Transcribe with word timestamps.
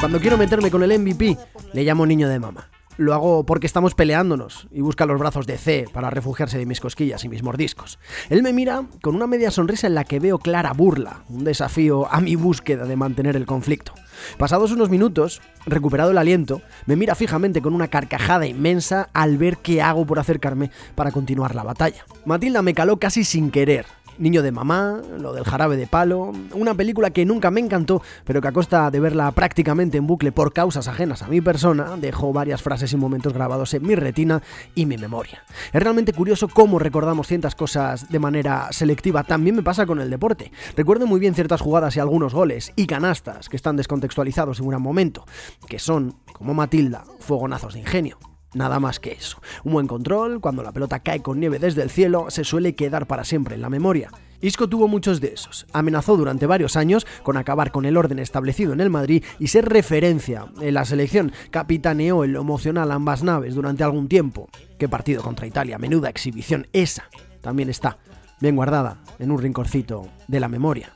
Cuando 0.00 0.20
quiero 0.20 0.36
meterme 0.36 0.70
con 0.70 0.82
el 0.82 0.98
MVP, 0.98 1.38
le 1.72 1.82
llamo 1.82 2.06
niño 2.06 2.28
de 2.28 2.38
mamá. 2.38 2.68
Lo 2.98 3.12
hago 3.12 3.44
porque 3.44 3.66
estamos 3.66 3.94
peleándonos 3.94 4.68
y 4.70 4.80
busca 4.80 5.04
los 5.04 5.18
brazos 5.18 5.46
de 5.46 5.58
C 5.58 5.86
para 5.92 6.10
refugiarse 6.10 6.58
de 6.58 6.66
mis 6.66 6.80
cosquillas 6.80 7.24
y 7.24 7.28
mis 7.28 7.42
mordiscos. 7.42 7.98
Él 8.30 8.42
me 8.42 8.52
mira 8.52 8.84
con 9.02 9.14
una 9.14 9.26
media 9.26 9.50
sonrisa 9.50 9.86
en 9.86 9.94
la 9.94 10.04
que 10.04 10.20
veo 10.20 10.38
clara 10.38 10.72
burla, 10.72 11.24
un 11.28 11.44
desafío 11.44 12.10
a 12.12 12.20
mi 12.20 12.36
búsqueda 12.36 12.84
de 12.84 12.96
mantener 12.96 13.36
el 13.36 13.46
conflicto. 13.46 13.92
Pasados 14.38 14.70
unos 14.70 14.90
minutos, 14.90 15.42
recuperado 15.66 16.10
el 16.10 16.18
aliento, 16.18 16.62
me 16.86 16.96
mira 16.96 17.14
fijamente 17.14 17.60
con 17.60 17.74
una 17.74 17.88
carcajada 17.88 18.46
inmensa 18.46 19.08
al 19.12 19.36
ver 19.38 19.58
qué 19.58 19.82
hago 19.82 20.06
por 20.06 20.18
acercarme 20.18 20.70
para 20.94 21.10
continuar 21.10 21.54
la 21.54 21.64
batalla. 21.64 22.06
Matilda 22.24 22.62
me 22.62 22.74
caló 22.74 22.98
casi 22.98 23.24
sin 23.24 23.50
querer, 23.50 23.86
Niño 24.18 24.42
de 24.42 24.50
mamá, 24.50 25.02
lo 25.18 25.32
del 25.34 25.44
jarabe 25.44 25.76
de 25.76 25.86
palo, 25.86 26.32
una 26.54 26.74
película 26.74 27.10
que 27.10 27.26
nunca 27.26 27.50
me 27.50 27.60
encantó, 27.60 28.00
pero 28.24 28.40
que 28.40 28.48
a 28.48 28.52
costa 28.52 28.90
de 28.90 29.00
verla 29.00 29.30
prácticamente 29.32 29.98
en 29.98 30.06
bucle 30.06 30.32
por 30.32 30.52
causas 30.52 30.88
ajenas 30.88 31.22
a 31.22 31.28
mi 31.28 31.40
persona, 31.40 31.96
dejó 31.98 32.32
varias 32.32 32.62
frases 32.62 32.92
y 32.92 32.96
momentos 32.96 33.34
grabados 33.34 33.74
en 33.74 33.86
mi 33.86 33.94
retina 33.94 34.42
y 34.74 34.86
mi 34.86 34.96
memoria. 34.96 35.42
Es 35.72 35.82
realmente 35.82 36.12
curioso 36.12 36.48
cómo 36.48 36.78
recordamos 36.78 37.26
ciertas 37.26 37.54
cosas 37.54 38.08
de 38.08 38.18
manera 38.18 38.68
selectiva, 38.70 39.24
también 39.24 39.56
me 39.56 39.62
pasa 39.62 39.84
con 39.84 40.00
el 40.00 40.08
deporte. 40.08 40.50
Recuerdo 40.76 41.06
muy 41.06 41.20
bien 41.20 41.34
ciertas 41.34 41.60
jugadas 41.60 41.96
y 41.96 42.00
algunos 42.00 42.32
goles 42.32 42.72
y 42.76 42.86
canastas 42.86 43.48
que 43.48 43.56
están 43.56 43.76
descontextualizados 43.76 44.60
en 44.60 44.66
un 44.66 44.82
momento, 44.82 45.24
que 45.68 45.78
son, 45.78 46.16
como 46.32 46.54
Matilda, 46.54 47.04
fogonazos 47.20 47.74
de 47.74 47.80
ingenio. 47.80 48.18
Nada 48.56 48.80
más 48.80 48.98
que 48.98 49.12
eso. 49.12 49.38
Un 49.64 49.74
buen 49.74 49.86
control, 49.86 50.40
cuando 50.40 50.62
la 50.62 50.72
pelota 50.72 51.00
cae 51.00 51.20
con 51.20 51.38
nieve 51.38 51.58
desde 51.58 51.82
el 51.82 51.90
cielo, 51.90 52.30
se 52.30 52.42
suele 52.42 52.74
quedar 52.74 53.06
para 53.06 53.22
siempre 53.22 53.54
en 53.54 53.60
la 53.60 53.68
memoria. 53.68 54.10
Isco 54.40 54.66
tuvo 54.66 54.88
muchos 54.88 55.20
de 55.20 55.28
esos. 55.28 55.66
Amenazó 55.74 56.16
durante 56.16 56.46
varios 56.46 56.74
años 56.74 57.06
con 57.22 57.36
acabar 57.36 57.70
con 57.70 57.84
el 57.84 57.98
orden 57.98 58.18
establecido 58.18 58.72
en 58.72 58.80
el 58.80 58.88
Madrid 58.88 59.22
y 59.38 59.48
ser 59.48 59.68
referencia 59.68 60.46
en 60.58 60.72
la 60.72 60.86
selección. 60.86 61.32
Capitaneó 61.50 62.24
en 62.24 62.32
lo 62.32 62.40
emocional 62.40 62.90
ambas 62.92 63.22
naves 63.22 63.54
durante 63.54 63.84
algún 63.84 64.08
tiempo. 64.08 64.48
Qué 64.78 64.88
partido 64.88 65.22
contra 65.22 65.46
Italia, 65.46 65.76
menuda 65.76 66.08
exhibición. 66.08 66.66
Esa 66.72 67.10
también 67.42 67.68
está 67.68 67.98
bien 68.40 68.56
guardada 68.56 69.02
en 69.18 69.32
un 69.32 69.38
rinconcito 69.38 70.08
de 70.28 70.40
la 70.40 70.48
memoria 70.48 70.94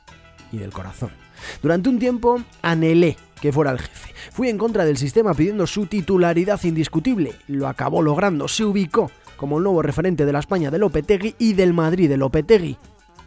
y 0.51 0.57
del 0.57 0.73
corazón. 0.73 1.11
Durante 1.61 1.89
un 1.89 1.99
tiempo 1.99 2.41
anhelé 2.63 3.17
que 3.41 3.51
fuera 3.51 3.71
el 3.71 3.79
jefe. 3.79 4.13
Fui 4.31 4.47
en 4.47 4.57
contra 4.57 4.85
del 4.85 4.97
sistema 4.97 5.33
pidiendo 5.33 5.67
su 5.67 5.87
titularidad 5.87 6.63
indiscutible. 6.63 7.33
Lo 7.47 7.67
acabó 7.67 8.01
logrando, 8.01 8.47
se 8.47 8.63
ubicó 8.63 9.11
como 9.35 9.57
el 9.57 9.63
nuevo 9.63 9.81
referente 9.81 10.25
de 10.25 10.31
la 10.31 10.39
España 10.39 10.69
de 10.69 10.77
Lopetegui 10.77 11.35
y 11.39 11.53
del 11.53 11.73
Madrid 11.73 12.07
de 12.07 12.17
Lopetegui. 12.17 12.77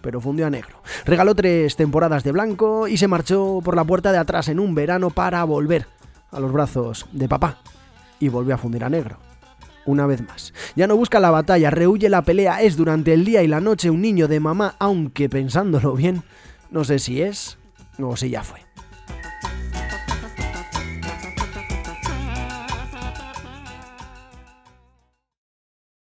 Pero 0.00 0.20
fundió 0.20 0.46
a 0.46 0.50
negro. 0.50 0.82
Regaló 1.04 1.34
tres 1.34 1.76
temporadas 1.76 2.22
de 2.24 2.32
blanco 2.32 2.86
y 2.86 2.96
se 2.96 3.08
marchó 3.08 3.60
por 3.64 3.74
la 3.74 3.84
puerta 3.84 4.12
de 4.12 4.18
atrás 4.18 4.48
en 4.48 4.60
un 4.60 4.74
verano 4.74 5.10
para 5.10 5.42
volver 5.44 5.86
a 6.30 6.40
los 6.40 6.52
brazos 6.52 7.06
de 7.12 7.28
papá. 7.28 7.58
Y 8.20 8.28
volvió 8.28 8.54
a 8.54 8.58
fundir 8.58 8.84
a 8.84 8.88
negro 8.88 9.18
una 9.86 10.06
vez 10.06 10.26
más. 10.26 10.54
Ya 10.76 10.86
no 10.86 10.96
busca 10.96 11.20
la 11.20 11.30
batalla, 11.30 11.70
rehuye 11.70 12.08
la 12.08 12.22
pelea, 12.22 12.62
es 12.62 12.76
durante 12.76 13.12
el 13.12 13.24
día 13.24 13.42
y 13.42 13.48
la 13.48 13.60
noche 13.60 13.90
un 13.90 14.00
niño 14.00 14.28
de 14.28 14.40
mamá, 14.40 14.76
aunque 14.78 15.28
pensándolo 15.28 15.94
bien, 15.94 16.22
no 16.70 16.84
sé 16.84 16.98
si 16.98 17.20
es 17.20 17.58
o 17.98 18.16
si 18.16 18.30
ya 18.30 18.42
fue. 18.42 18.60